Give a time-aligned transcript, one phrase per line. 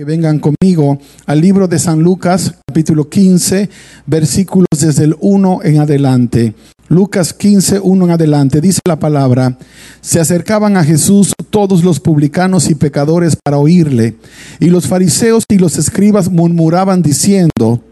[0.00, 3.68] que vengan conmigo al libro de San Lucas, capítulo 15,
[4.06, 6.54] versículos desde el 1 en adelante.
[6.88, 9.58] Lucas 15, 1 en adelante, dice la palabra,
[10.00, 14.16] se acercaban a Jesús todos los publicanos y pecadores para oírle,
[14.58, 17.82] y los fariseos y los escribas murmuraban diciendo,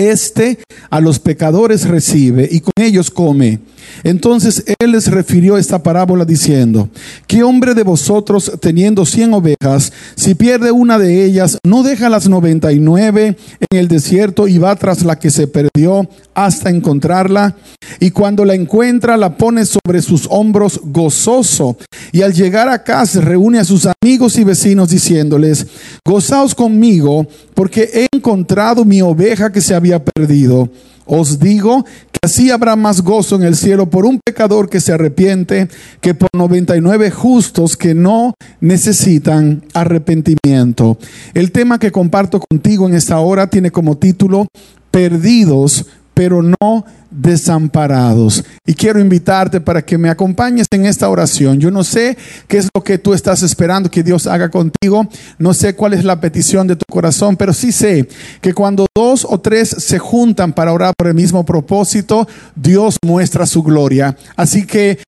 [0.00, 0.58] este
[0.88, 3.60] a los pecadores recibe y con ellos come.
[4.02, 6.88] Entonces él les refirió esta parábola diciendo,
[7.26, 12.28] ¿qué hombre de vosotros teniendo cien ovejas, si pierde una de ellas, no deja las
[12.28, 17.56] noventa y nueve en el desierto y va tras la que se perdió hasta encontrarla?
[17.98, 21.76] Y cuando la encuentra, la pone sobre sus hombros gozoso.
[22.12, 25.66] Y al llegar a casa, reúne a sus amigos y vecinos diciéndoles,
[26.04, 30.70] gozaos conmigo, porque he encontrado mi oveja que se había perdido.
[31.06, 34.92] Os digo que así habrá más gozo en el cielo por un pecador que se
[34.92, 35.68] arrepiente
[36.00, 40.98] que por 99 justos que no necesitan arrepentimiento.
[41.34, 44.46] El tema que comparto contigo en esta hora tiene como título
[44.92, 45.86] Perdidos
[46.20, 48.44] pero no desamparados.
[48.66, 51.58] Y quiero invitarte para que me acompañes en esta oración.
[51.60, 52.16] Yo no sé
[52.48, 55.08] qué es lo que tú estás esperando que Dios haga contigo,
[55.38, 58.08] no sé cuál es la petición de tu corazón, pero sí sé
[58.40, 63.46] que cuando dos o tres se juntan para orar por el mismo propósito, Dios muestra
[63.46, 64.16] su gloria.
[64.36, 64.98] Así que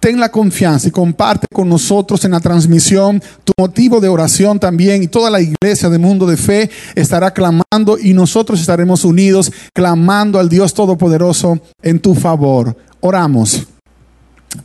[0.00, 5.02] ten la confianza y comparte con nosotros en la transmisión tu motivo de oración también
[5.02, 10.38] y toda la iglesia de mundo de fe estará clamando y nosotros estaremos unidos clamando
[10.38, 12.76] al Dios Todopoderoso en tu favor.
[13.00, 13.66] Oramos.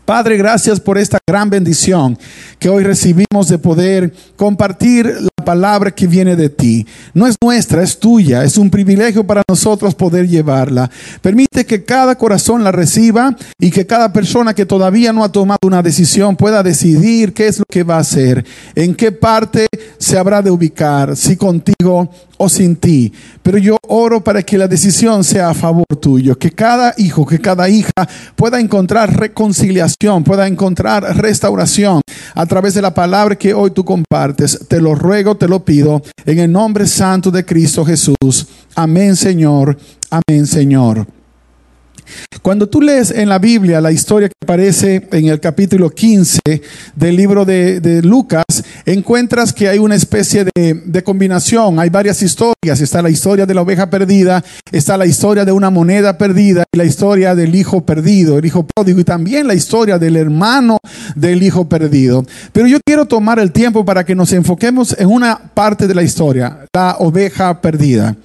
[0.05, 2.17] Padre, gracias por esta gran bendición
[2.57, 6.85] que hoy recibimos de poder compartir palabra que viene de ti.
[7.13, 8.43] No es nuestra, es tuya.
[8.43, 10.89] Es un privilegio para nosotros poder llevarla.
[11.21, 15.59] Permite que cada corazón la reciba y que cada persona que todavía no ha tomado
[15.63, 20.17] una decisión pueda decidir qué es lo que va a hacer, en qué parte se
[20.17, 23.11] habrá de ubicar, si contigo o sin ti.
[23.41, 27.39] Pero yo oro para que la decisión sea a favor tuyo, que cada hijo, que
[27.39, 27.91] cada hija
[28.35, 32.02] pueda encontrar reconciliación, pueda encontrar restauración
[32.33, 34.59] a través de la palabra que hoy tú compartes.
[34.67, 38.47] Te lo ruego, te lo pido, en el nombre santo de Cristo Jesús.
[38.75, 39.77] Amén, Señor.
[40.09, 41.05] Amén, Señor.
[42.41, 46.41] Cuando tú lees en la Biblia la historia que aparece en el capítulo 15
[46.95, 48.43] del libro de, Lucas,
[48.85, 53.61] encuentras que hay una especie de, combinación, hay varias historias, está la historia de la
[53.61, 58.37] oveja perdida, está la historia de una moneda perdida y la historia del hijo perdido,
[58.37, 60.79] el hijo pródigo y también la historia del hermano
[61.15, 62.25] del hijo perdido.
[62.51, 66.03] Pero yo quiero tomar el tiempo para que nos enfoquemos en una parte de la
[66.03, 68.15] historia, la oveja perdida.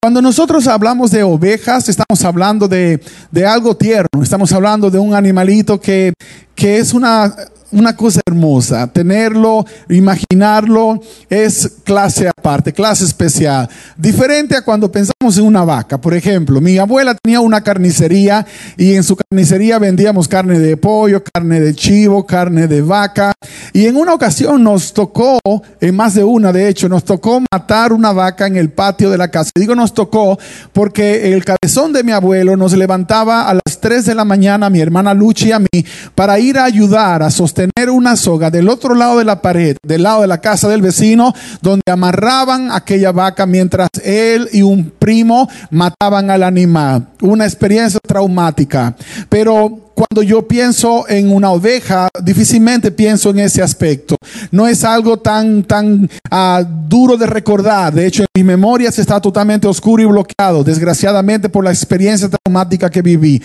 [0.00, 3.00] Cuando nosotros hablamos de ovejas, estamos hablando de,
[3.30, 6.12] de algo tierno, estamos hablando de un animalito que,
[6.54, 7.34] que es una
[7.70, 8.86] una cosa hermosa.
[8.86, 13.68] Tenerlo, imaginarlo, es clase aparte, clase especial.
[13.96, 16.00] Diferente a cuando pensamos en una vaca.
[16.00, 18.46] Por ejemplo, mi abuela tenía una carnicería
[18.76, 23.32] y en su carnicería vendíamos carne de pollo, carne de chivo, carne de vaca.
[23.72, 25.38] Y en una ocasión nos tocó,
[25.80, 29.18] en más de una de hecho, nos tocó matar una vaca en el patio de
[29.18, 29.50] la casa.
[29.54, 30.38] Digo nos tocó
[30.72, 34.80] porque el cabezón de mi abuelo nos levantaba a las 3 de la mañana, mi
[34.80, 38.68] hermana Luchi y a mí, para ir a ayudar a sostener tener una soga del
[38.68, 43.10] otro lado de la pared, del lado de la casa del vecino, donde amarraban aquella
[43.10, 47.08] vaca mientras él y un primo mataban al animal.
[47.20, 48.94] Una experiencia traumática.
[49.28, 54.14] Pero cuando yo pienso en una oveja, difícilmente pienso en ese aspecto.
[54.52, 57.92] No es algo tan, tan ah, duro de recordar.
[57.92, 62.28] De hecho, en mi memoria se está totalmente oscuro y bloqueado, desgraciadamente por la experiencia
[62.28, 63.42] traumática que viví.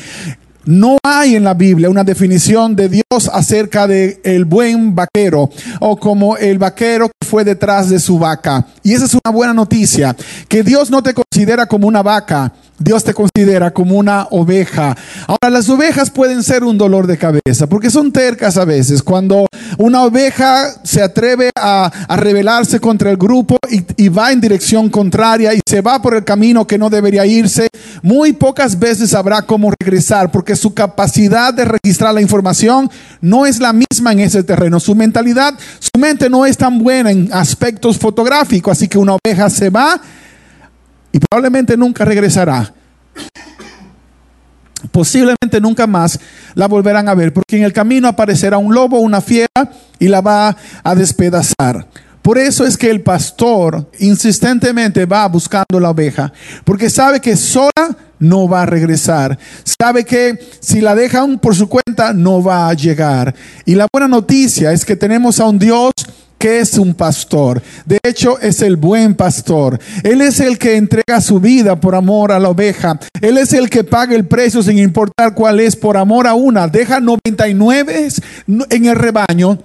[0.66, 5.50] No hay en la Biblia una definición de Dios acerca de el buen vaquero
[5.82, 8.66] o como el vaquero que fue detrás de su vaca.
[8.82, 10.16] Y esa es una buena noticia,
[10.48, 12.54] que Dios no te considera como una vaca,
[12.84, 14.98] Dios te considera como una oveja.
[15.26, 19.02] Ahora, las ovejas pueden ser un dolor de cabeza porque son tercas a veces.
[19.02, 24.90] Cuando una oveja se atreve a, rebelarse contra el grupo y, y, va en dirección
[24.90, 27.70] contraria y se va por el camino que no debería irse,
[28.02, 32.90] muy pocas veces sabrá cómo regresar porque su capacidad de registrar la información
[33.22, 34.80] no es la misma en ese terreno.
[34.80, 38.74] Su mentalidad, su mente no es tan buena en aspectos fotográficos.
[38.74, 40.02] Así que una oveja se va
[41.14, 42.74] y probablemente nunca regresará.
[44.92, 46.20] Posiblemente nunca más
[46.56, 50.22] la volverán a ver, porque en el camino aparecerá un lobo, una fiera, y la
[50.22, 51.88] va a despedazar.
[52.22, 56.32] Por eso es que el pastor insistentemente va buscando la oveja,
[56.64, 59.38] porque sabe que sola no va a regresar.
[59.80, 63.36] Sabe que si la dejan por su cuenta no va a llegar.
[63.66, 65.92] Y la buena noticia es que tenemos a un Dios
[66.44, 67.62] que es un pastor.
[67.86, 69.80] De hecho, es el buen pastor.
[70.04, 73.00] Él es el que entrega su vida por amor a la oveja.
[73.22, 76.68] Él es el que paga el precio sin importar cuál es, por amor a una.
[76.68, 78.10] Deja 99
[78.70, 79.58] en el rebaño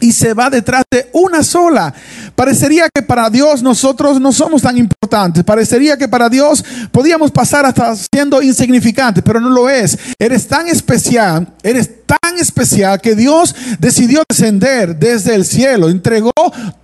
[0.00, 1.92] y se va detrás de una sola.
[2.34, 5.44] Parecería que para Dios nosotros no somos tan importantes.
[5.44, 9.98] Parecería que para Dios podíamos pasar hasta siendo insignificantes, pero no lo es.
[10.18, 16.32] Eres tan especial, eres tan especial que Dios decidió descender desde el cielo, entregó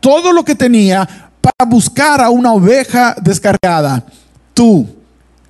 [0.00, 1.08] todo lo que tenía
[1.40, 4.04] para buscar a una oveja descargada.
[4.54, 5.01] Tú,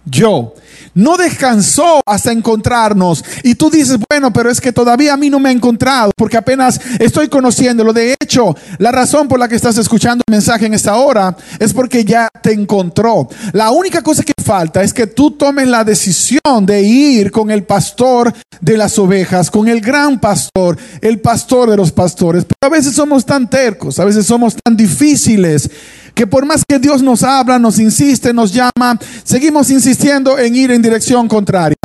[0.05, 0.55] yo
[0.95, 3.25] no descansó hasta encontrarnos.
[3.43, 6.37] Y tú dices, bueno, pero es que todavía a mí no me ha encontrado porque
[6.37, 7.93] apenas estoy conociéndolo.
[7.93, 11.73] De hecho, la razón por la que estás escuchando el mensaje en esta hora es
[11.73, 13.29] porque ya te encontró.
[13.53, 17.65] La única cosa que falta es que tú tomes la decisión de ir con el
[17.65, 22.45] pastor de las ovejas, con el gran pastor, el pastor de los pastores.
[22.45, 25.71] Pero a veces somos tan tercos, a veces somos tan difíciles
[26.15, 30.71] que por más que Dios nos habla, nos insiste, nos llama, seguimos insistiendo en ir
[30.71, 31.77] en dirección contraria.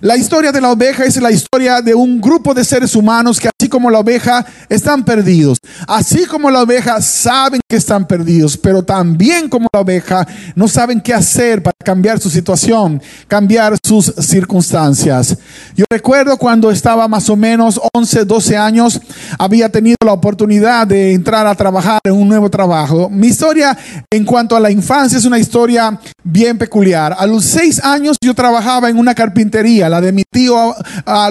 [0.00, 3.48] La historia de la oveja es la historia de un grupo de seres humanos que
[3.48, 8.82] así como la oveja están perdidos, así como la oveja saben que están perdidos, pero
[8.82, 15.36] también como la oveja no saben qué hacer para cambiar su situación, cambiar sus circunstancias.
[15.76, 19.00] Yo recuerdo cuando estaba más o menos 11, 12 años,
[19.38, 23.08] había tenido la oportunidad de entrar a trabajar en un nuevo trabajo.
[23.10, 23.67] Mi historia
[24.10, 27.14] en cuanto a la infancia es una historia bien peculiar.
[27.18, 30.74] A los seis años yo trabajaba en una carpintería, la de mi tío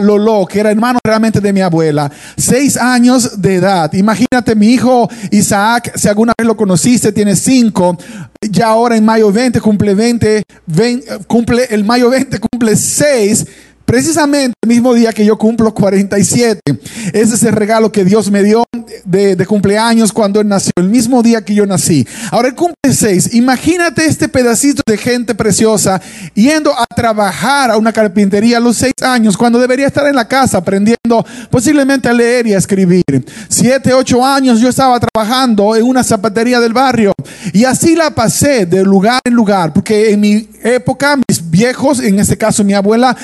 [0.02, 2.12] Lolo, que era hermano realmente de mi abuela.
[2.36, 3.94] Seis años de edad.
[3.94, 7.98] Imagínate, mi hijo Isaac, si alguna vez lo conociste, tiene cinco.
[8.42, 13.46] Ya ahora en mayo 20 cumple 20, 20 cumple el mayo 20 cumple seis
[13.88, 16.60] Precisamente el mismo día que yo cumplo 47,
[17.14, 18.66] ese es el regalo que Dios me dio
[19.06, 22.06] de, cumpleaños cuando él nació, el mismo día que yo nací.
[22.32, 23.34] Ahora él cumple seis.
[23.34, 26.02] Imagínate este pedacito de gente preciosa
[26.34, 30.28] yendo a trabajar a una carpintería a los seis años, cuando debería estar en la
[30.28, 33.04] casa aprendiendo posiblemente a leer y a escribir.
[33.48, 37.14] Siete, ocho años yo estaba trabajando en una zapatería del barrio
[37.54, 42.20] y así la pasé de lugar en lugar, porque en mi época mis viejos, en
[42.20, 43.16] este caso mi abuela,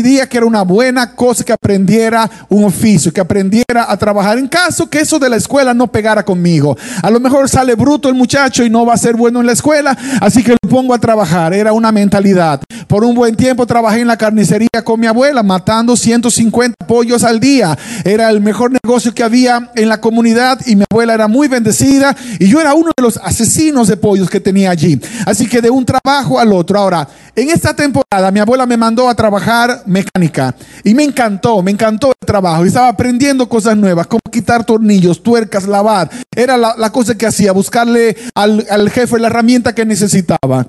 [0.00, 4.48] coincidieron que era una buena cosa que aprendiera un oficio, que aprendiera a trabajar en
[4.48, 6.76] caso que eso de la escuela no pegara conmigo.
[7.02, 9.52] A lo mejor sale bruto el muchacho y no va a ser bueno en la
[9.52, 11.52] escuela, así que lo pongo a trabajar.
[11.52, 12.60] Era una mentalidad.
[12.86, 17.38] Por un buen tiempo trabajé en la carnicería con mi abuela, matando 150 pollos al
[17.38, 17.76] día.
[18.04, 22.16] Era el mejor negocio que había en la comunidad y mi abuela era muy bendecida
[22.38, 25.00] y yo era uno de los asesinos de pollos que tenía allí.
[25.26, 26.78] Así que de un trabajo al otro.
[26.78, 27.06] Ahora,
[27.36, 30.54] en esta temporada mi abuela me mandó a trabajar mecánica
[30.84, 32.64] y me encantó, me encantó el trabajo.
[32.64, 36.08] Y estaba aprendiendo cosas nuevas, como quitar tornillos, tuercas, lavar.
[36.34, 40.66] Era la, cosa que hacía, buscarle al, al jefe la herramienta que necesitaba.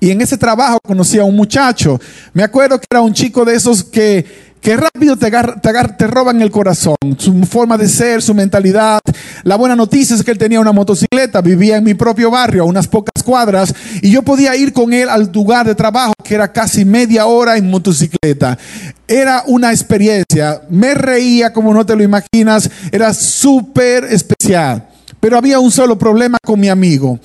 [0.00, 2.00] Y en ese trabajo conocí a un muchacho.
[2.32, 6.50] Me acuerdo que era un chico de esos que que rápido te, te, roban el
[6.50, 9.00] corazón, su forma de ser, su mentalidad.
[9.44, 12.66] La buena noticia es que él tenía una motocicleta, vivía en mi propio barrio, a
[12.66, 16.52] unas pocas cuadras, y yo podía ir con él al lugar de trabajo, que era
[16.52, 18.58] casi media hora en motocicleta.
[19.06, 24.88] Era una experiencia, me reía como no te lo imaginas, era súper especial.
[25.20, 27.18] Pero había un solo problema con mi amigo.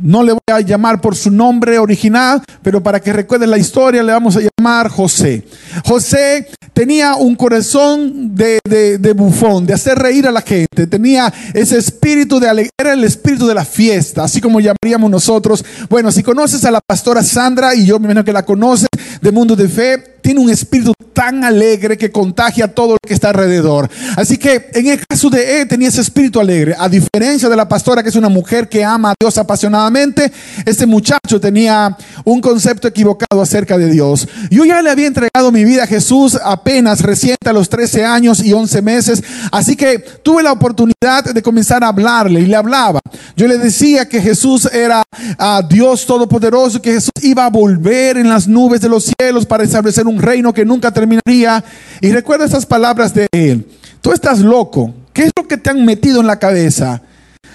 [0.00, 4.02] No le voy a llamar por su nombre original, pero para que recuerde la historia
[4.02, 5.44] le vamos a llamar José.
[5.84, 10.86] José tenía un corazón de, bufón, de hacer reír a la gente.
[10.86, 15.64] Tenía ese espíritu de alegría, era el espíritu de la fiesta, así como llamaríamos nosotros.
[15.88, 18.88] Bueno, si conoces a la pastora Sandra, y yo me imagino que la conoces,
[19.20, 23.14] de Mundo de Fe, tiene un espíritu tan alegre que contagia a todo lo que
[23.14, 23.88] está alrededor.
[24.16, 26.74] Así que en el caso de él tenía ese espíritu alegre.
[26.78, 30.32] A diferencia de la pastora que es una mujer que ama a Dios apasionadamente,
[30.64, 34.26] este muchacho tenía un concepto equivocado acerca de Dios.
[34.50, 38.42] Yo ya le había entregado mi vida a Jesús apenas reciente a los 13 años
[38.42, 39.22] y 11 meses.
[39.50, 43.00] Así que tuve la oportunidad de comenzar a hablarle y le hablaba.
[43.36, 45.02] Yo le decía que Jesús era
[45.38, 49.64] a Dios todopoderoso, que Jesús iba a volver en las nubes de los cielos para
[49.64, 51.64] establecer un un reino que nunca terminaría.
[52.00, 53.66] Y recuerda esas palabras de él.
[54.00, 54.94] Tú estás loco.
[55.12, 57.02] ¿Qué es lo que te han metido en la cabeza?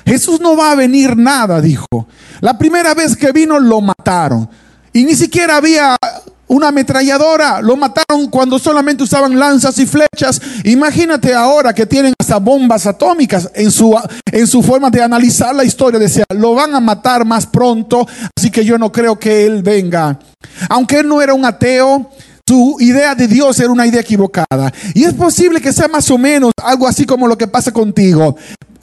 [0.05, 1.85] Jesús no va a venir nada, dijo.
[2.39, 4.49] La primera vez que vino lo mataron.
[4.93, 5.97] Y ni siquiera había
[6.47, 7.61] una ametralladora.
[7.61, 10.41] Lo mataron cuando solamente usaban lanzas y flechas.
[10.63, 13.99] Imagínate ahora que tienen hasta bombas atómicas en su,
[14.31, 15.99] en forma de analizar la historia.
[15.99, 20.19] Decía, lo van a matar más pronto, así que yo no creo que él venga.
[20.69, 22.09] Aunque él no era un ateo,
[22.47, 24.73] su idea de Dios era una idea equivocada.
[24.93, 28.37] Y es posible que sea más o menos algo así como lo que pasa contigo.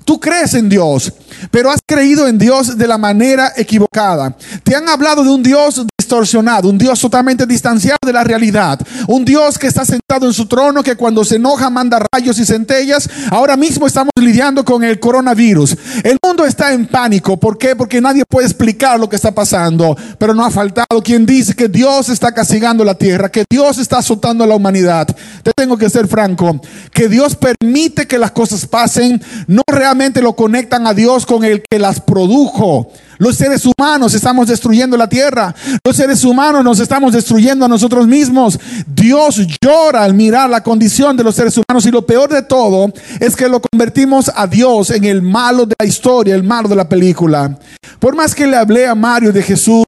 [0.04, 1.10] Tú crees en Dios,
[1.50, 4.36] pero has creído en Dios de la manera equivocada.
[4.62, 9.24] Te han hablado de un Dios distorsionado, un Dios totalmente distanciado de la realidad, un
[9.24, 13.08] Dios que está sentado en su trono, que cuando se enoja manda rayos y centellas.
[13.30, 15.76] Ahora mismo estamos lidiando con el coronavirus.
[16.02, 17.38] El mundo está en pánico.
[17.38, 17.74] ¿Por qué?
[17.74, 19.96] Porque nadie puede explicar lo que está pasando.
[20.18, 23.98] Pero no ha faltado quien dice que Dios está castigando la tierra, que Dios está
[23.98, 25.06] azotando a la humanidad.
[25.42, 26.60] Te tengo que ser franco,
[26.92, 31.62] que Dios permite que las cosas pasen, no realmente lo conectan a Dios con el
[31.62, 32.90] que las produjo.
[33.18, 35.54] Los seres humanos estamos destruyendo la tierra.
[35.84, 38.58] Los seres humanos nos estamos destruyendo a nosotros mismos.
[38.86, 42.92] Dios llora al mirar la condición de los seres humanos y lo peor de todo
[43.20, 46.76] es que lo convertimos a Dios en el malo de la historia, el malo de
[46.76, 47.58] la película.
[47.98, 49.84] Por más que le hablé a Mario de Jesús,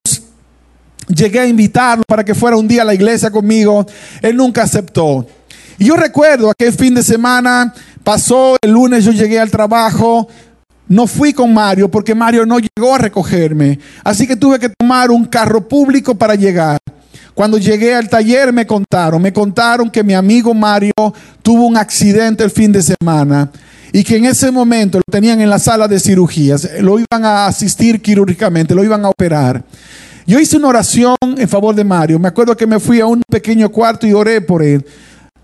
[1.08, 3.86] llegué a invitarlo para que fuera un día a la iglesia conmigo,
[4.22, 5.26] él nunca aceptó.
[5.78, 7.74] Y yo recuerdo aquel fin de semana
[8.06, 10.28] Pasó el lunes, yo llegué al trabajo,
[10.88, 13.78] no fui con Mario porque Mario no llegó a recogerme.
[14.04, 16.78] Así que tuve que tomar un carro público para llegar.
[17.34, 20.94] Cuando llegué al taller me contaron, me contaron que mi amigo Mario
[21.42, 23.50] tuvo un accidente el fin de semana
[23.92, 27.46] y que en ese momento lo tenían en la sala de cirugías, lo iban a
[27.46, 29.62] asistir quirúrgicamente, lo iban a operar.
[30.26, 32.18] Yo hice una oración en favor de Mario.
[32.18, 34.84] Me acuerdo que me fui a un pequeño cuarto y oré por él.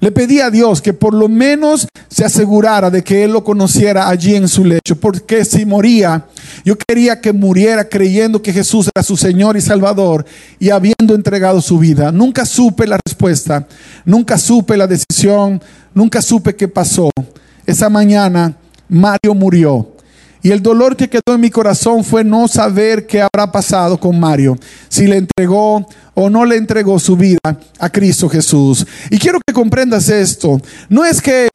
[0.03, 4.09] Le pedí a Dios que por lo menos se asegurara de que él lo conociera
[4.09, 6.27] allí en su lecho, porque si moría,
[6.65, 10.27] yo quería que muriera creyendo que Jesús era su Señor y Salvador
[10.59, 12.11] y habiendo entregado su vida.
[12.11, 13.69] Nunca supe la respuesta,
[14.05, 15.63] nunca supe la decisión,
[15.95, 17.09] nunca supe qué pasó.
[17.65, 18.57] Esa mañana
[18.89, 19.92] Mario murió.
[20.43, 24.19] Y el dolor que quedó en mi corazón fue no saber qué habrá pasado con
[24.19, 24.59] Mario,
[24.89, 27.39] si le entregó o no le entregó su vida
[27.79, 28.85] a Cristo Jesús.
[29.11, 30.61] Y quiero que comprendas esto.
[30.89, 31.49] No es que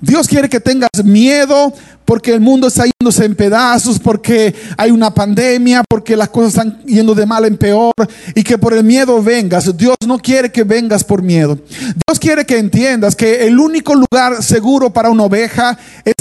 [0.00, 1.72] Dios quiere que tengas miedo
[2.04, 6.82] porque el mundo está yéndose en pedazos, porque hay una pandemia, porque las cosas están
[6.84, 7.94] yendo de mal en peor
[8.34, 9.74] y que por el miedo vengas.
[9.76, 11.58] Dios no quiere que vengas por miedo.
[12.06, 16.14] Dios quiere que entiendas que el único lugar seguro para una oveja es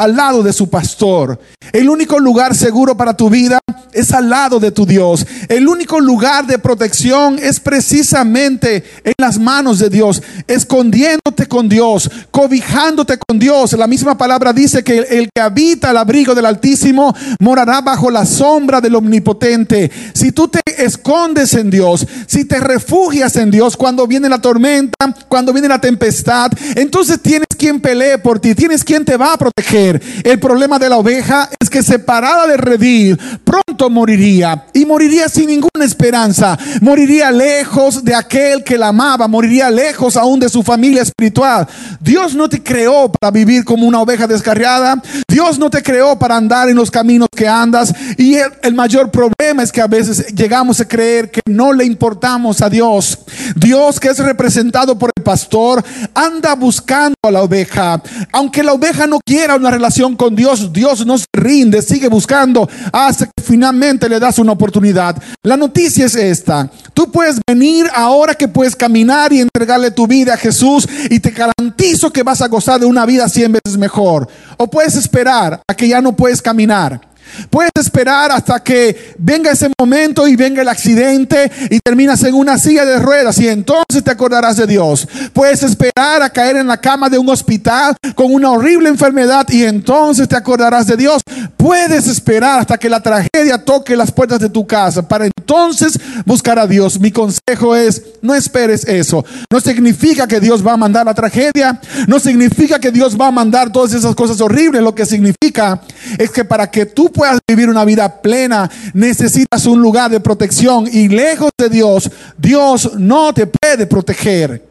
[0.00, 1.38] al lado de su pastor.
[1.72, 3.60] El único lugar seguro para tu vida
[4.00, 5.26] es al lado de tu Dios.
[5.48, 12.10] El único lugar de protección es precisamente en las manos de Dios, escondiéndote con Dios,
[12.30, 13.72] cobijándote con Dios.
[13.74, 18.26] La misma palabra dice que el que habita al abrigo del Altísimo morará bajo la
[18.26, 19.90] sombra del Omnipotente.
[20.14, 25.14] Si tú te escondes en Dios, si te refugias en Dios cuando viene la tormenta,
[25.28, 29.38] cuando viene la tempestad, entonces tienes quien pelee por ti, tienes quien te va a
[29.38, 30.00] proteger.
[30.24, 35.48] El problema de la oveja es que separada de redil, pronto moriría y moriría sin
[35.48, 36.58] ninguna esperanza.
[36.80, 41.66] Moriría lejos de aquel que la amaba, moriría lejos aún de su familia espiritual.
[42.00, 45.00] Dios no te creó para vivir como una oveja descarriada.
[45.28, 47.92] Dios no te creó para andar en los caminos que andas.
[48.16, 51.84] Y el, el mayor problema es que a veces llegamos a creer que no le
[51.84, 53.18] importamos a Dios.
[53.56, 55.84] Dios que es representado por pastor
[56.14, 58.02] anda buscando a la oveja.
[58.32, 62.68] Aunque la oveja no quiera una relación con Dios, Dios no se rinde, sigue buscando
[62.92, 65.20] hasta que finalmente le das una oportunidad.
[65.42, 66.70] La noticia es esta.
[66.94, 71.30] Tú puedes venir ahora que puedes caminar y entregarle tu vida a Jesús y te
[71.30, 74.28] garantizo que vas a gozar de una vida cien veces mejor.
[74.56, 77.09] O puedes esperar a que ya no puedes caminar
[77.48, 82.58] Puedes esperar hasta que venga ese momento y venga el accidente y terminas en una
[82.58, 85.08] silla de ruedas y entonces te acordarás de Dios.
[85.32, 89.64] Puedes esperar a caer en la cama de un hospital con una horrible enfermedad y
[89.64, 91.22] entonces te acordarás de Dios.
[91.56, 96.58] Puedes esperar hasta que la tragedia toque las puertas de tu casa para entonces buscar
[96.58, 96.98] a Dios.
[96.98, 99.24] Mi consejo es, no esperes eso.
[99.50, 101.80] No significa que Dios va a mandar la tragedia.
[102.06, 104.82] No significa que Dios va a mandar todas esas cosas horribles.
[104.82, 105.80] Lo que significa
[106.18, 110.88] es que para que tú puedas vivir una vida plena, necesitas un lugar de protección
[110.90, 114.70] y lejos de Dios, Dios no te puede proteger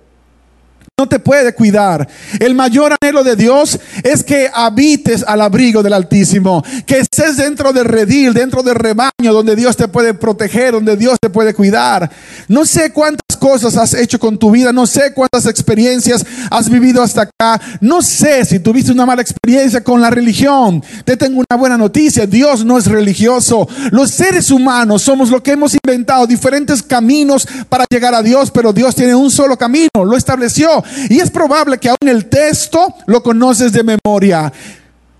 [0.99, 2.05] no te puede cuidar.
[2.41, 7.71] El mayor anhelo de Dios es que habites al abrigo del Altísimo, que estés dentro
[7.71, 12.11] del redil, dentro del rebaño, donde Dios te puede proteger, donde Dios te puede cuidar.
[12.49, 17.01] No sé cuántas cosas has hecho con tu vida, no sé cuántas experiencias has vivido
[17.01, 20.83] hasta acá, no sé si tuviste una mala experiencia con la religión.
[21.05, 23.67] Te tengo una buena noticia, Dios no es religioso.
[23.91, 28.73] Los seres humanos somos lo que hemos inventado, diferentes caminos para llegar a Dios, pero
[28.73, 30.83] Dios tiene un solo camino, lo estableció.
[31.09, 34.51] Y es probable que aún el texto lo conoces de memoria.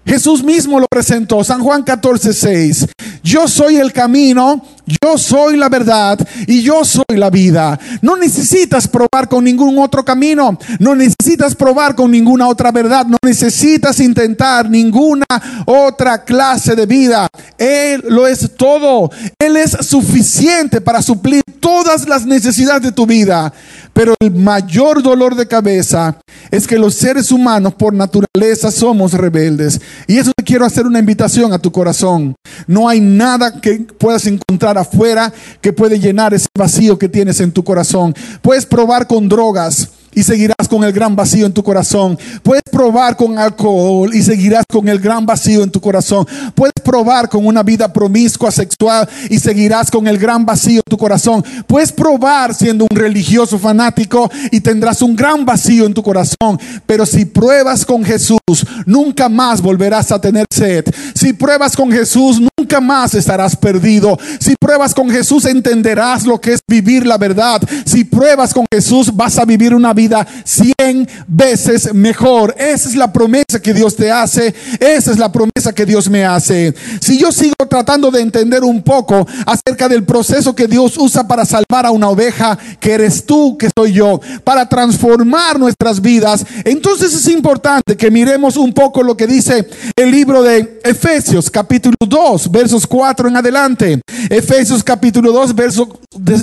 [0.06, 2.88] Jesús mismo lo presentó, San Juan 14, 6.
[3.24, 4.64] Yo soy el camino,
[5.02, 7.80] yo soy la verdad y yo soy la vida.
[8.02, 13.18] No necesitas probar con ningún otro camino, no necesitas probar con ninguna otra verdad, no
[13.24, 15.26] necesitas intentar ninguna
[15.66, 17.28] otra clase de vida.
[17.58, 19.12] Él lo es todo.
[19.38, 23.54] Él es suficiente para suplir todas las necesidades de tu vida.
[23.94, 26.18] Pero el mayor dolor de cabeza
[26.52, 29.82] es que los seres humanos por naturaleza somos rebeldes.
[30.08, 32.36] Y eso te quiero hacer una invitación a tu corazón.
[32.66, 37.52] No hay nada que puedas encontrar afuera que puede llenar ese vacío que tienes en
[37.52, 38.14] tu corazón.
[38.42, 42.18] Puedes probar con drogas y seguirás con el gran vacío en tu corazón.
[42.44, 46.26] Puedes probar con alcohol y seguirás con el gran vacío en tu corazón.
[46.56, 50.98] Puedes probar con una vida promiscua sexual y seguirás con el gran vacío en tu
[50.98, 51.44] corazón.
[51.68, 56.60] Puedes probar siendo un religioso fanático y tendrás un gran vacío en tu corazón.
[56.86, 58.40] Pero si pruebas con Jesús,
[58.86, 60.86] nunca más volverás a tener sed.
[61.14, 62.42] Si pruebas con Jesús,
[62.80, 64.18] más estarás perdido.
[64.40, 67.62] Si pruebas con Jesús, entenderás lo que es vivir la verdad.
[67.86, 72.56] Si pruebas con Jesús, vas a vivir una vida cien veces mejor.
[72.58, 74.54] Esa es la promesa que Dios te hace.
[74.80, 76.74] Esa es la promesa que Dios me hace.
[77.02, 81.46] Si yo sigo tratando de entender un poco acerca del proceso que Dios usa para
[81.46, 87.14] salvar a una oveja, que eres tú, que soy yo, para transformar nuestras vidas, entonces
[87.14, 92.52] es importante que miremos un poco lo que dice el libro de Efesios capítulo 2,
[92.60, 94.02] versos 4 en adelante.
[94.30, 95.88] Efesios capítulo 2, versos,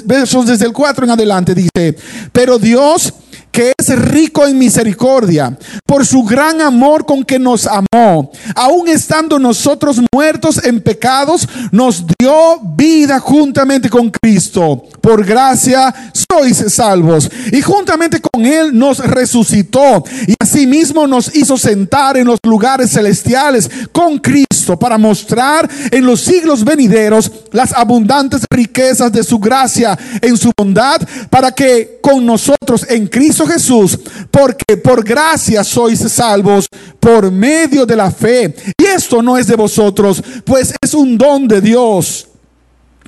[0.05, 1.97] versos desde el 4 en adelante dice,
[2.33, 3.13] pero Dios
[3.57, 9.39] que es rico en misericordia, por su gran amor con que nos amó, aun estando
[9.39, 14.85] nosotros muertos en pecados, nos dio vida juntamente con Cristo.
[15.01, 17.31] Por gracia sois salvos.
[17.51, 23.71] Y juntamente con Él nos resucitó y asimismo nos hizo sentar en los lugares celestiales
[23.91, 30.37] con Cristo para mostrar en los siglos venideros las abundantes riquezas de su gracia en
[30.37, 33.99] su bondad para que con nosotros en Cristo Jesús,
[34.31, 36.67] porque por gracia sois salvos
[37.01, 38.55] por medio de la fe.
[38.79, 42.29] Y esto no es de vosotros, pues es un don de Dios.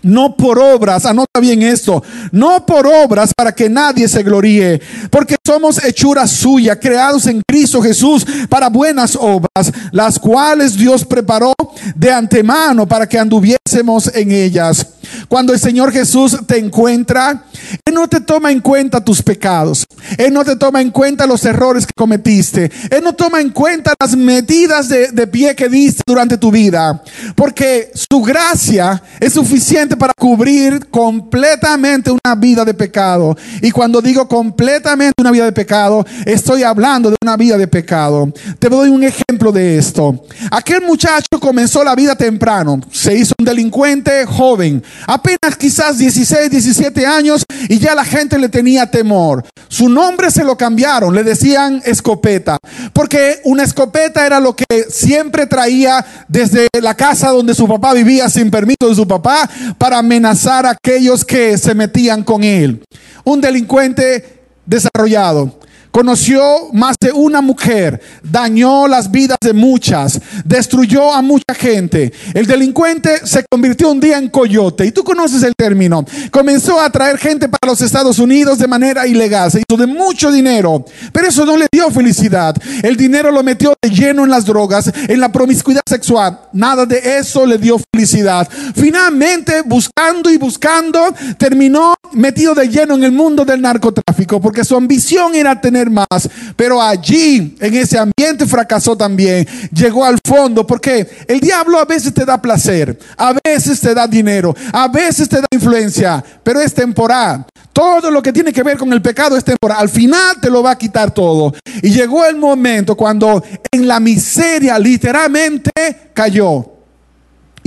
[0.03, 5.37] No por obras, anota bien esto, no por obras para que nadie se gloríe, porque
[5.45, 11.53] somos hechura suya, creados en Cristo Jesús para buenas obras, las cuales Dios preparó
[11.97, 14.87] de antemano para que anduviésemos en ellas.
[15.27, 17.45] Cuando el Señor Jesús te encuentra,
[17.85, 19.87] Él no te toma en cuenta tus pecados.
[20.17, 22.71] Él no te toma en cuenta los errores que cometiste.
[22.91, 27.03] Él no toma en cuenta las medidas de, de pie que diste durante tu vida.
[27.35, 33.37] Porque su gracia es suficiente para cubrir completamente una vida de pecado.
[33.63, 38.33] Y cuando digo completamente una vida de pecado, estoy hablando de una vida de pecado.
[38.59, 40.25] Te doy un ejemplo de esto.
[40.51, 42.81] Aquel muchacho comenzó la vida temprano.
[42.91, 48.49] Se hizo un delincuente joven apenas quizás 16, 17 años y ya la gente le
[48.49, 49.45] tenía temor.
[49.69, 52.59] Su nombre se lo cambiaron, le decían escopeta,
[52.93, 58.29] porque una escopeta era lo que siempre traía desde la casa donde su papá vivía
[58.29, 62.83] sin permiso de su papá para amenazar a aquellos que se metían con él.
[63.25, 65.59] Un delincuente desarrollado.
[65.91, 72.13] Conoció más de una mujer, dañó las vidas de muchas, destruyó a mucha gente.
[72.35, 76.05] El delincuente se convirtió un día en coyote, y tú conoces el término.
[76.31, 80.31] Comenzó a traer gente para los Estados Unidos de manera ilegal, se hizo de mucho
[80.31, 82.55] dinero, pero eso no le dio felicidad.
[82.83, 86.39] El dinero lo metió de lleno en las drogas, en la promiscuidad sexual.
[86.53, 88.49] Nada de eso le dio felicidad.
[88.75, 94.77] Finalmente, buscando y buscando, terminó metido de lleno en el mundo del narcotráfico, porque su
[94.77, 96.29] ambición era tener más.
[96.57, 99.47] Pero allí, en ese ambiente, fracasó también.
[99.73, 104.07] Llegó al fondo, porque el diablo a veces te da placer, a veces te da
[104.07, 107.47] dinero, a veces te da influencia, pero es temporal.
[107.73, 109.79] Todo lo que tiene que ver con el pecado es temporal.
[109.79, 111.55] Al final te lo va a quitar todo.
[111.81, 115.71] Y llegó el momento cuando en la miseria literalmente
[116.13, 116.78] cayó.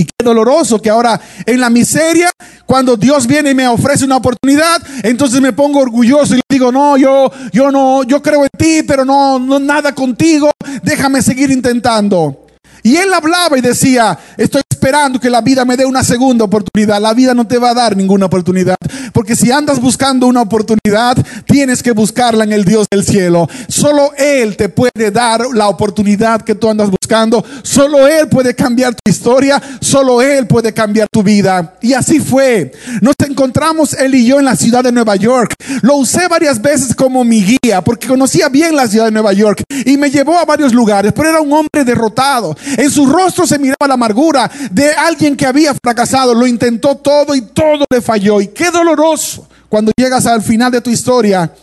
[0.02, 2.32] Y qué doloroso que ahora en la miseria,
[2.66, 6.98] cuando Dios viene y me ofrece una oportunidad, entonces me pongo orgulloso y digo, no,
[6.98, 10.50] yo, yo no, yo creo en ti, pero no, no nada contigo,
[10.82, 12.48] déjame seguir intentando.
[12.82, 17.00] Y él hablaba y decía, estoy esperando que la vida me dé una segunda oportunidad.
[17.00, 18.78] La vida no te va a dar ninguna oportunidad.
[19.14, 21.16] Porque si andas buscando una oportunidad,
[21.46, 23.48] tienes que buscarla en el Dios del cielo.
[23.68, 27.46] Solo Él te puede dar la oportunidad que tú andas buscando.
[27.62, 29.62] Solo Él puede cambiar tu historia.
[29.80, 31.76] Solo Él puede cambiar tu vida.
[31.80, 32.72] Y así fue.
[33.02, 35.54] Nos encontramos Él y yo en la ciudad de Nueva York.
[35.84, 39.64] Lo usé varias veces como mi guía porque conocía bien la ciudad de Nueva York
[39.86, 41.14] y me llevó a varios lugares.
[41.16, 42.58] Pero era un hombre derrotado.
[42.78, 44.50] En su rostro se miraba la amargura.
[44.72, 48.42] De alguien que había fracasado, lo intentó todo y todo le falló.
[48.42, 51.54] Y qué doloroso cuando llegas al final de tu historia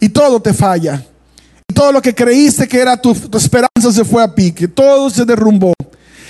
[0.00, 1.04] y todo te falla.
[1.68, 5.10] Y todo lo que creíste que era tu, tu esperanza se fue a pique, todo
[5.10, 5.72] se derrumbó.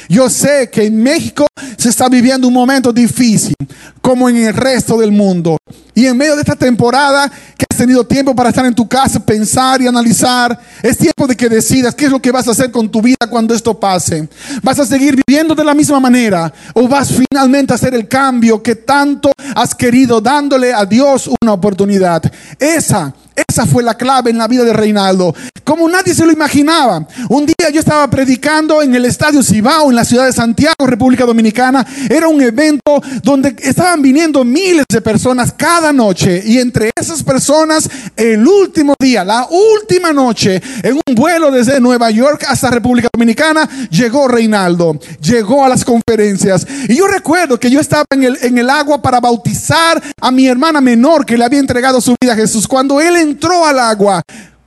[0.08, 3.54] Yo sé que en México se está viviendo un momento difícil,
[4.00, 5.56] como en el resto del mundo.
[5.94, 9.24] Y en medio de esta temporada que has tenido tiempo para estar en tu casa,
[9.24, 12.70] pensar y analizar, es tiempo de que decidas qué es lo que vas a hacer
[12.70, 14.28] con tu vida cuando esto pase.
[14.62, 18.62] ¿Vas a seguir viviendo de la misma manera o vas finalmente a hacer el cambio
[18.62, 22.22] que tanto has querido dándole a Dios una oportunidad?
[22.58, 25.34] Esa esa fue la clave en la vida de Reinaldo.
[25.64, 27.06] Como nadie se lo imaginaba.
[27.28, 31.24] Un día yo estaba predicando en el Estadio Cibao, en la ciudad de Santiago, República
[31.24, 31.86] Dominicana.
[32.10, 36.42] Era un evento donde estaban viniendo miles de personas cada noche.
[36.44, 42.10] Y entre esas personas, el último día, la última noche, en un vuelo desde Nueva
[42.10, 44.98] York hasta República Dominicana, llegó Reinaldo.
[45.20, 46.66] Llegó a las conferencias.
[46.88, 50.46] Y yo recuerdo que yo estaba en el, en el agua para bautizar a mi
[50.48, 52.66] hermana menor que le había entregado su vida a Jesús.
[52.66, 54.22] Cuando él entró al agua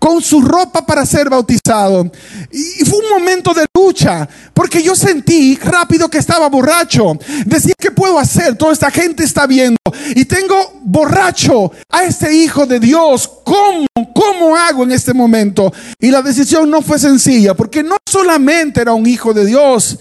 [0.06, 2.12] con su ropa para ser bautizado.
[2.52, 7.18] Y fue un momento de lucha, porque yo sentí rápido que estaba borracho.
[7.44, 8.56] Decía, ¿qué puedo hacer?
[8.56, 9.80] Toda esta gente está viendo.
[10.15, 13.28] Y tengo borracho a este hijo de Dios.
[13.44, 13.88] ¿Cómo?
[14.13, 15.74] ¿Cómo hago en este momento?
[16.00, 19.98] Y la decisión no fue sencilla, porque no solamente era un hijo de Dios,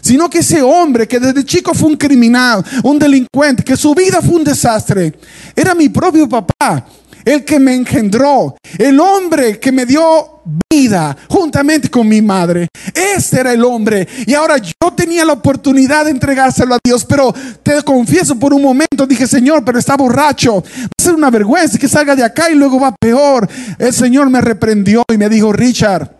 [0.00, 4.22] sino que ese hombre que desde chico fue un criminal, un delincuente, que su vida
[4.22, 5.18] fue un desastre,
[5.56, 6.86] era mi propio papá
[7.24, 10.38] el que me engendró, el hombre que me dio
[10.70, 12.68] vida juntamente con mi madre.
[12.94, 14.06] Este era el hombre.
[14.26, 18.62] Y ahora yo tenía la oportunidad de entregárselo a Dios, pero te confieso por un
[18.62, 20.62] momento, dije, Señor, pero está borracho.
[20.62, 23.48] Va a ser una vergüenza que salga de acá y luego va peor.
[23.78, 26.10] El Señor me reprendió y me dijo, Richard,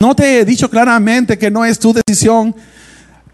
[0.00, 2.54] no te he dicho claramente que no es tu decisión.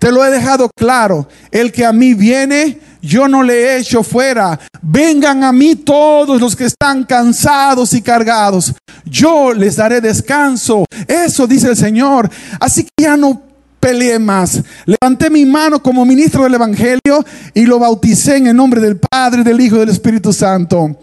[0.02, 1.28] Te lo he dejado claro.
[1.52, 4.58] El que a mí viene, yo no le he hecho fuera.
[4.80, 8.74] Vengan a mí todos los que están cansados y cargados.
[9.04, 10.86] Yo les daré descanso.
[11.06, 12.28] Eso dice el Señor.
[12.58, 13.42] Así que ya no
[13.78, 14.60] peleé más.
[14.86, 19.44] Levanté mi mano como ministro del Evangelio y lo bauticé en el nombre del Padre,
[19.44, 20.96] del Hijo y del Espíritu Santo.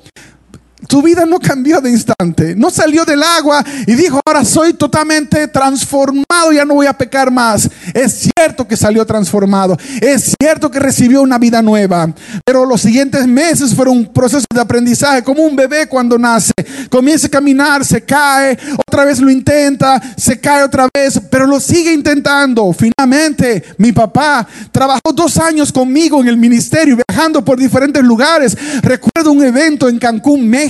[0.88, 2.56] Tu vida no cambió de instante.
[2.56, 7.30] No salió del agua y dijo, ahora soy totalmente transformado, ya no voy a pecar
[7.30, 7.70] más.
[7.94, 9.78] Es cierto que salió transformado.
[10.00, 12.10] Es cierto que recibió una vida nueva.
[12.46, 16.54] Pero los siguientes meses fueron un proceso de aprendizaje, como un bebé cuando nace.
[16.90, 21.60] Comienza a caminar, se cae, otra vez lo intenta, se cae otra vez, pero lo
[21.60, 22.72] sigue intentando.
[22.72, 28.58] Finalmente, mi papá trabajó dos años conmigo en el ministerio, viajando por diferentes lugares.
[28.82, 30.69] Recuerdo un evento en Cancún, México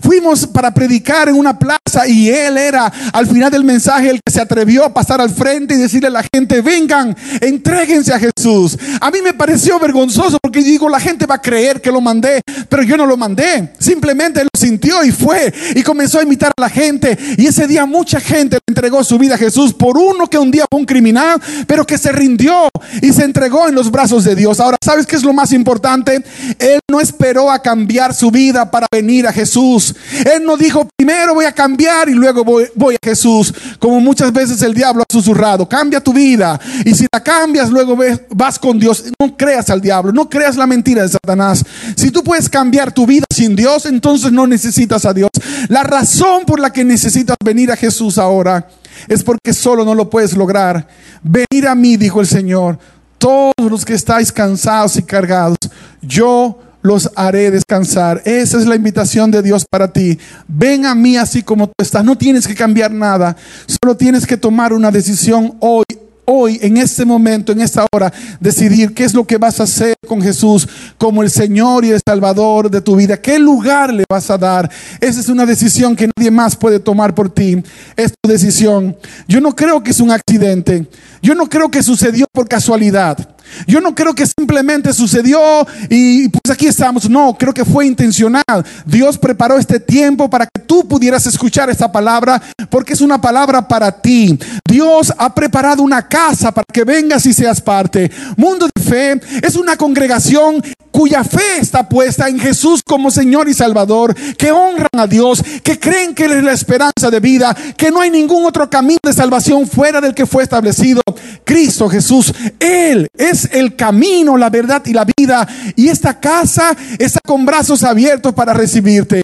[0.00, 4.32] Fuimos para predicar en una plaza y él era al final del mensaje el que
[4.32, 8.78] se atrevió a pasar al frente y decirle a la gente, vengan, entréguense a Jesús.
[9.00, 12.40] A mí me pareció vergonzoso porque digo, la gente va a creer que lo mandé,
[12.68, 13.72] pero yo no lo mandé.
[13.78, 17.16] Simplemente lo sintió y fue y comenzó a imitar a la gente.
[17.36, 20.66] Y ese día mucha gente entregó su vida a Jesús por uno que un día
[20.70, 22.68] fue un criminal, pero que se rindió
[23.00, 24.60] y se entregó en los brazos de Dios.
[24.60, 26.22] Ahora, ¿sabes qué es lo más importante?
[26.58, 29.94] Él no esperó a cambiar su vida para venir a Jesús.
[30.30, 34.30] Él no dijo, primero voy a cambiar y luego voy, voy, a Jesús, como muchas
[34.30, 35.66] veces el diablo ha susurrado.
[35.66, 37.96] Cambia tu vida y si la cambias, luego
[38.34, 39.04] vas con Dios.
[39.18, 41.64] No creas al diablo, no creas la mentira de Satanás.
[41.96, 45.30] Si tú puedes cambiar tu vida sin Dios, entonces no necesitas a Dios.
[45.68, 48.65] La razón por la que necesitas venir a Jesús ahora
[49.08, 50.88] es porque solo no lo puedes lograr.
[51.22, 52.78] Venir a mí, dijo el Señor,
[53.18, 55.58] todos los que estáis cansados y cargados,
[56.02, 58.22] yo los haré descansar.
[58.24, 60.18] Esa es la invitación de Dios para ti.
[60.46, 62.04] Ven a mí así como tú estás.
[62.04, 63.36] No tienes que cambiar nada.
[63.66, 65.84] Solo tienes que tomar una decisión hoy
[66.26, 69.94] hoy, en este momento, en esta hora, decidir qué es lo que vas a hacer
[70.06, 73.16] con Jesús como el Señor y el Salvador de tu vida.
[73.16, 74.70] ¿Qué lugar le vas a dar?
[75.00, 77.62] Esa es una decisión que nadie más puede tomar por ti.
[77.96, 78.96] Es tu decisión.
[79.26, 80.86] Yo no creo que es un accidente.
[81.22, 83.35] Yo no creo que sucedió por casualidad.
[83.66, 87.08] Yo no creo que simplemente sucedió y pues aquí estamos.
[87.08, 88.44] No, creo que fue intencional.
[88.84, 93.66] Dios preparó este tiempo para que tú pudieras escuchar esta palabra porque es una palabra
[93.66, 94.38] para ti.
[94.68, 98.10] Dios ha preparado una casa para que vengas y seas parte.
[98.36, 100.62] Mundo de Fe es una congregación
[100.96, 105.78] cuya fe está puesta en Jesús como Señor y Salvador, que honran a Dios, que
[105.78, 109.12] creen que Él es la esperanza de vida, que no hay ningún otro camino de
[109.12, 111.02] salvación fuera del que fue establecido.
[111.44, 115.46] Cristo Jesús, Él es el camino, la verdad y la vida.
[115.74, 119.22] Y esta casa está con brazos abiertos para recibirte.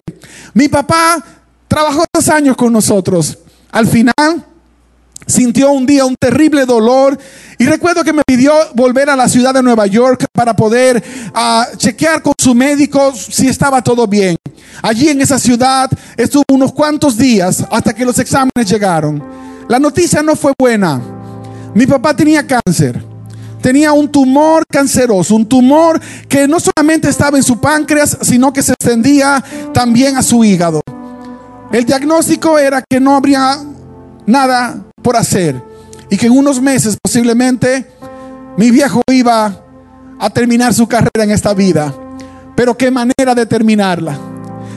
[0.54, 1.22] Mi papá
[1.68, 3.38] trabajó dos años con nosotros.
[3.70, 4.44] Al final
[5.26, 7.18] sintió un día un terrible dolor
[7.58, 11.02] y recuerdo que me pidió volver a la ciudad de Nueva York para poder
[11.34, 14.36] ah, chequear con su médico si estaba todo bien.
[14.82, 19.22] Allí en esa ciudad estuvo unos cuantos días hasta que los exámenes llegaron.
[19.68, 21.00] La noticia no fue buena.
[21.74, 23.11] Mi papá tenía cáncer.
[23.62, 28.62] Tenía un tumor canceroso, un tumor que no solamente estaba en su páncreas, sino que
[28.62, 30.80] se extendía también a su hígado.
[31.72, 33.56] El diagnóstico era que no habría
[34.26, 35.62] nada por hacer
[36.10, 37.86] y que en unos meses posiblemente
[38.56, 39.62] mi viejo iba
[40.18, 41.94] a terminar su carrera en esta vida.
[42.54, 44.18] Pero qué manera de terminarla.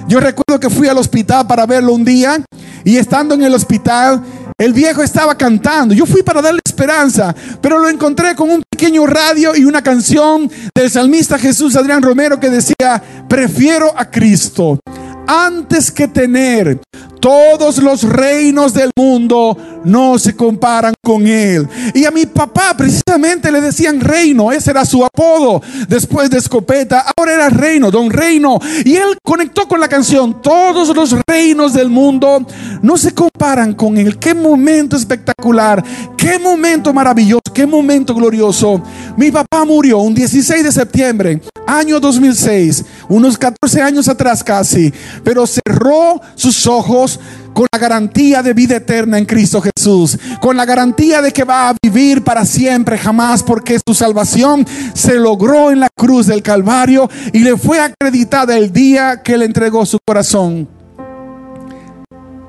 [0.07, 2.39] Yo recuerdo que fui al hospital para verlo un día
[2.83, 4.21] y estando en el hospital,
[4.57, 5.93] el viejo estaba cantando.
[5.93, 10.49] Yo fui para darle esperanza, pero lo encontré con un pequeño radio y una canción
[10.73, 14.79] del salmista Jesús Adrián Romero que decía, prefiero a Cristo
[15.27, 16.79] antes que tener
[17.25, 21.67] todos los reinos del mundo no se comparan con él.
[21.95, 25.59] Y a mi papá precisamente le decían reino, ese era su apodo.
[25.87, 28.59] Después de escopeta, ahora era reino, don reino.
[28.83, 32.45] Y él conectó con la canción, todos los reinos del mundo
[32.83, 34.19] no se comparan con él.
[34.19, 35.83] Qué momento espectacular,
[36.25, 38.81] qué momento maravilloso, qué momento glorioso.
[39.15, 44.91] Mi papá murió un 16 de septiembre, año 2006, unos 14 años atrás casi,
[45.23, 47.19] pero cerró sus ojos
[47.53, 51.69] con la garantía de vida eterna en Cristo Jesús, con la garantía de que va
[51.69, 57.07] a vivir para siempre, jamás, porque su salvación se logró en la cruz del Calvario
[57.33, 60.67] y le fue acreditada el día que le entregó su corazón.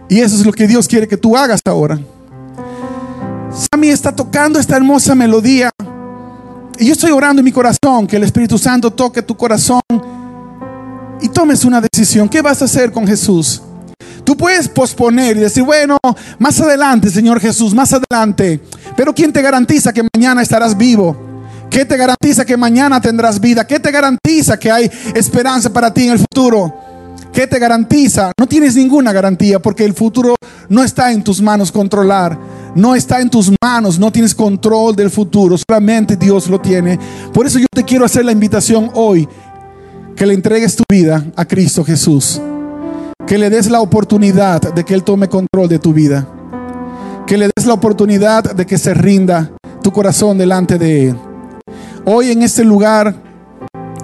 [0.08, 2.00] Y eso es lo que Dios quiere que tú hagas ahora.
[3.56, 5.70] Sammy está tocando esta hermosa melodía.
[6.78, 9.80] Y yo estoy orando en mi corazón que el Espíritu Santo toque tu corazón
[11.22, 12.28] y tomes una decisión.
[12.28, 13.62] ¿Qué vas a hacer con Jesús?
[14.24, 15.96] Tú puedes posponer y decir, bueno,
[16.38, 18.60] más adelante, Señor Jesús, más adelante.
[18.94, 21.16] Pero ¿quién te garantiza que mañana estarás vivo?
[21.70, 23.66] ¿Qué te garantiza que mañana tendrás vida?
[23.66, 26.74] ¿Qué te garantiza que hay esperanza para ti en el futuro?
[27.32, 28.32] ¿Qué te garantiza?
[28.38, 30.36] No tienes ninguna garantía porque el futuro
[30.68, 32.38] no está en tus manos controlar.
[32.76, 36.98] No está en tus manos, no tienes control del futuro, solamente Dios lo tiene.
[37.32, 39.26] Por eso yo te quiero hacer la invitación hoy,
[40.14, 42.38] que le entregues tu vida a Cristo Jesús.
[43.26, 46.28] Que le des la oportunidad de que Él tome control de tu vida.
[47.26, 51.16] Que le des la oportunidad de que se rinda tu corazón delante de Él.
[52.04, 53.16] Hoy en este lugar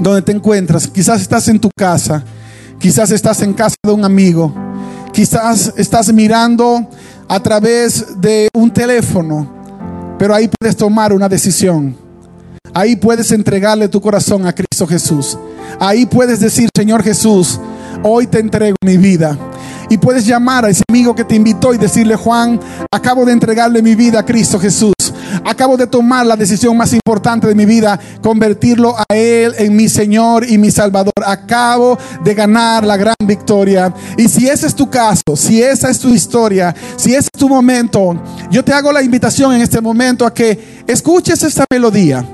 [0.00, 2.24] donde te encuentras, quizás estás en tu casa,
[2.78, 4.54] quizás estás en casa de un amigo,
[5.12, 6.88] quizás estás mirando
[7.32, 9.50] a través de un teléfono,
[10.18, 11.96] pero ahí puedes tomar una decisión.
[12.74, 15.38] Ahí puedes entregarle tu corazón a Cristo Jesús.
[15.80, 17.58] Ahí puedes decir, Señor Jesús,
[18.02, 19.38] hoy te entrego mi vida.
[19.88, 23.80] Y puedes llamar a ese amigo que te invitó y decirle, Juan, acabo de entregarle
[23.80, 24.92] mi vida a Cristo Jesús.
[25.44, 29.88] Acabo de tomar la decisión más importante de mi vida, convertirlo a Él en mi
[29.88, 31.12] Señor y mi Salvador.
[31.26, 33.92] Acabo de ganar la gran victoria.
[34.16, 37.48] Y si ese es tu caso, si esa es tu historia, si ese es tu
[37.48, 38.16] momento,
[38.50, 42.24] yo te hago la invitación en este momento a que escuches esta melodía.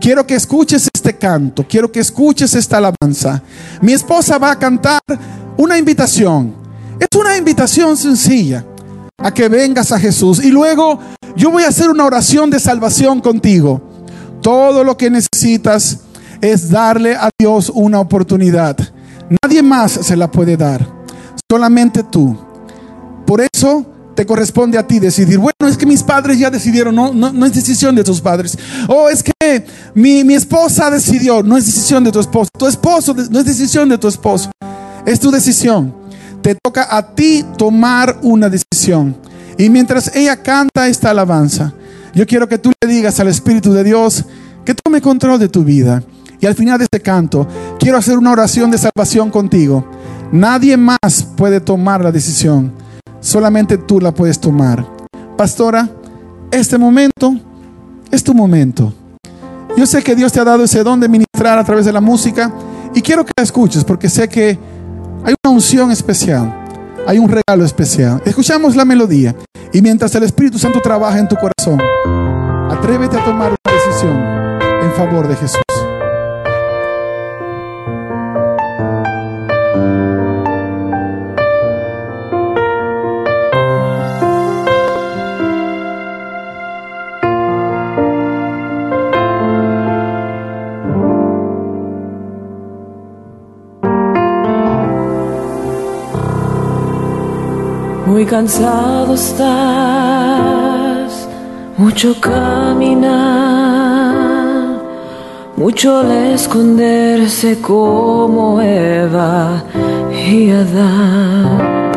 [0.00, 3.42] Quiero que escuches este canto, quiero que escuches esta alabanza.
[3.80, 5.00] Mi esposa va a cantar
[5.56, 6.54] una invitación.
[6.98, 8.64] Es una invitación sencilla
[9.22, 10.44] a que vengas a Jesús.
[10.44, 10.98] Y luego
[11.36, 13.80] yo voy a hacer una oración de salvación contigo.
[14.42, 16.00] Todo lo que necesitas
[16.40, 18.76] es darle a Dios una oportunidad.
[19.42, 20.86] Nadie más se la puede dar.
[21.48, 22.36] Solamente tú.
[23.26, 27.12] Por eso te corresponde a ti decidir, bueno, es que mis padres ya decidieron, no,
[27.12, 28.58] no, es decisión de tus padres.
[28.88, 32.50] O es que mi, mi, esposa decidió, no es decisión de tu esposo.
[32.58, 34.50] Tu esposo no es decisión de tu esposo.
[35.06, 35.94] Es tu decisión.
[36.42, 38.71] Te toca a ti tomar una decisión.
[39.58, 41.72] Y mientras ella canta esta alabanza,
[42.14, 44.24] yo quiero que tú le digas al Espíritu de Dios
[44.64, 46.02] que tome control de tu vida.
[46.40, 47.46] Y al final de este canto,
[47.78, 49.86] quiero hacer una oración de salvación contigo.
[50.32, 52.72] Nadie más puede tomar la decisión
[53.22, 54.84] solamente tú la puedes tomar.
[55.38, 55.88] Pastora,
[56.50, 57.34] este momento
[58.10, 58.92] es tu momento.
[59.76, 62.02] Yo sé que Dios te ha dado ese don de ministrar a través de la
[62.02, 62.52] música
[62.94, 64.58] y quiero que la escuches porque sé que
[65.24, 66.61] hay una unción especial,
[67.06, 68.22] hay un regalo especial.
[68.24, 69.34] Escuchamos la melodía
[69.72, 71.80] y mientras el Espíritu Santo trabaja en tu corazón,
[72.70, 74.18] atrévete a tomar una decisión
[74.82, 75.81] en favor de Jesús.
[98.22, 99.50] Muy cansado estás
[101.76, 103.10] mucho caminar,
[105.56, 109.64] mucho al esconderse como Eva
[110.12, 111.90] y Adán.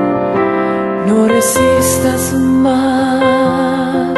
[1.06, 4.18] No resistas más,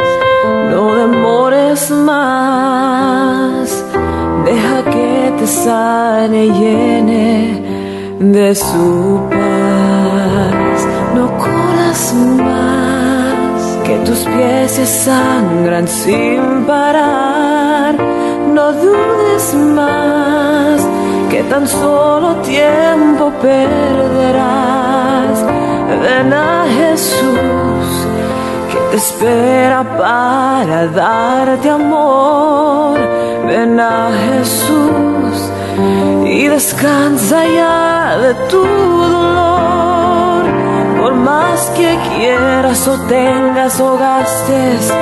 [0.70, 3.84] no demores más,
[4.46, 7.62] deja que te sane y llene
[8.18, 9.47] de su paz.
[11.88, 17.94] Corras más, que tus pies se sangran sin parar.
[18.52, 20.86] No dudes más,
[21.30, 25.42] que tan solo tiempo perderás.
[26.02, 27.86] Ven a Jesús,
[28.70, 32.98] que te espera para darte amor.
[33.46, 35.50] Ven a Jesús
[36.26, 39.87] y descansa ya de tu dolor.
[41.08, 44.92] Por más que quieras o tengas o gastes,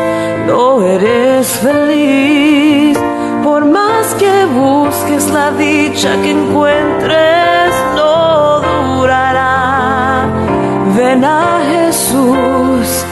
[0.47, 2.97] no eres feliz.
[3.43, 10.29] Por más que busques la dicha que encuentres, no durará.
[10.97, 13.05] Ven a Jesús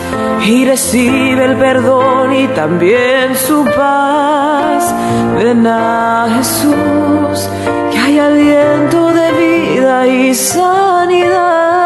[0.47, 4.95] y recibe el perdón y también su paz.
[5.37, 7.49] Ven a Jesús,
[7.91, 11.84] que hay aliento de vida y sanidad.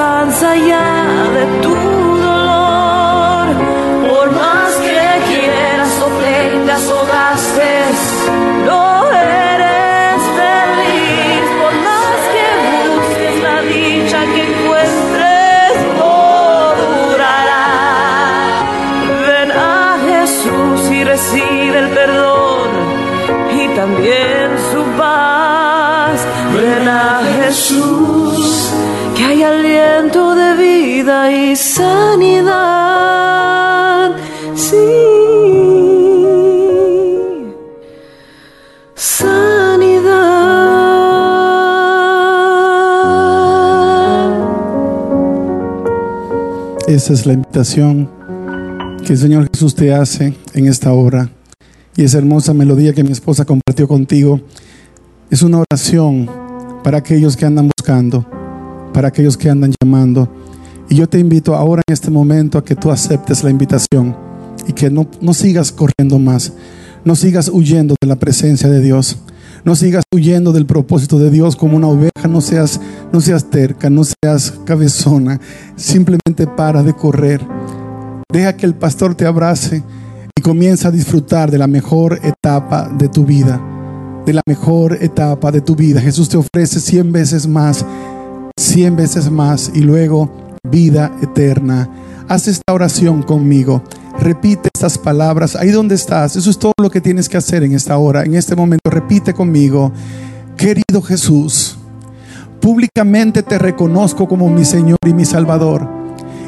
[0.00, 1.74] Y descansa ya de tu
[2.24, 3.48] dolor.
[4.08, 4.59] Por más
[31.56, 32.50] sanidad.
[34.54, 34.76] Sí.
[38.94, 40.30] Sanidad.
[46.86, 48.08] Esa es la invitación
[49.04, 51.30] que el Señor Jesús te hace en esta hora.
[51.96, 54.40] Y esa hermosa melodía que mi esposa compartió contigo
[55.30, 56.28] es una oración
[56.82, 58.26] para aquellos que andan buscando,
[58.92, 60.39] para aquellos que andan llamando.
[60.90, 64.16] Y yo te invito ahora en este momento a que tú aceptes la invitación
[64.66, 66.52] y que no, no sigas corriendo más,
[67.04, 69.16] no sigas huyendo de la presencia de Dios.
[69.64, 72.80] No sigas huyendo del propósito de Dios como una oveja, no seas,
[73.12, 75.38] no seas terca, no seas cabezona.
[75.76, 77.46] Simplemente para de correr.
[78.32, 79.84] Deja que el pastor te abrace
[80.34, 83.60] y comienza a disfrutar de la mejor etapa de tu vida.
[84.24, 86.00] De la mejor etapa de tu vida.
[86.00, 87.84] Jesús te ofrece cien veces más,
[88.58, 91.88] cien veces más y luego vida eterna.
[92.28, 93.82] Haz esta oración conmigo.
[94.18, 96.36] Repite estas palabras ahí donde estás.
[96.36, 98.90] Eso es todo lo que tienes que hacer en esta hora, en este momento.
[98.90, 99.92] Repite conmigo.
[100.56, 101.78] Querido Jesús,
[102.60, 105.88] públicamente te reconozco como mi Señor y mi Salvador.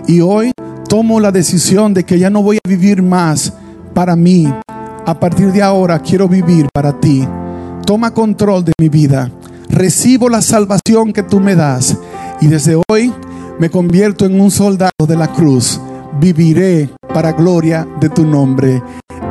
[0.06, 0.52] Y hoy
[0.88, 3.54] tomo la decisión de que ya no voy a vivir más
[3.94, 4.52] para mí.
[5.06, 7.26] A partir de ahora quiero vivir para ti.
[7.86, 9.30] Toma control de mi vida.
[9.68, 11.96] Recibo la salvación que tú me das.
[12.40, 13.12] Y desde hoy
[13.58, 15.80] me convierto en un soldado de la cruz.
[16.20, 18.82] Viviré para gloria de tu nombre.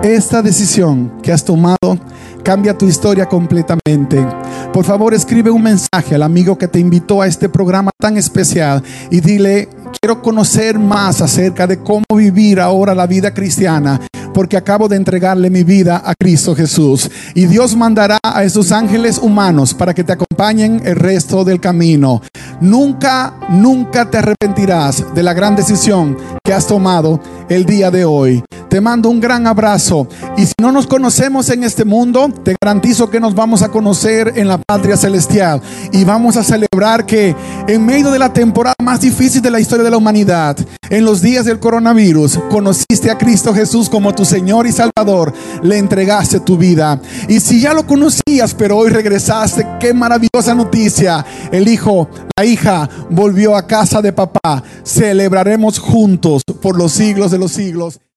[0.03, 1.99] Esta decisión que has tomado
[2.43, 4.25] cambia tu historia completamente.
[4.73, 8.81] Por favor, escribe un mensaje al amigo que te invitó a este programa tan especial
[9.11, 14.01] y dile, quiero conocer más acerca de cómo vivir ahora la vida cristiana
[14.33, 17.09] porque acabo de entregarle mi vida a Cristo Jesús.
[17.35, 22.21] Y Dios mandará a esos ángeles humanos para que te acompañen el resto del camino.
[22.59, 28.43] Nunca, nunca te arrepentirás de la gran decisión que has tomado el día de hoy.
[28.71, 30.07] Te mando un gran abrazo.
[30.37, 34.31] Y si no nos conocemos en este mundo, te garantizo que nos vamos a conocer
[34.37, 35.61] en la patria celestial.
[35.91, 37.35] Y vamos a celebrar que
[37.67, 40.55] en medio de la temporada más difícil de la historia de la humanidad,
[40.89, 45.33] en los días del coronavirus, conociste a Cristo Jesús como tu Señor y Salvador.
[45.63, 47.01] Le entregaste tu vida.
[47.27, 51.25] Y si ya lo conocías, pero hoy regresaste, qué maravillosa noticia.
[51.51, 52.07] El hijo,
[52.37, 54.61] la hija volvió a casa de papá.
[54.83, 58.01] Celebraremos juntos por los siglos de los siglos.